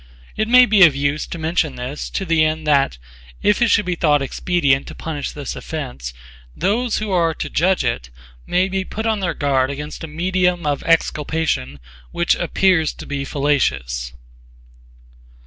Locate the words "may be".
0.47-0.81, 8.47-8.83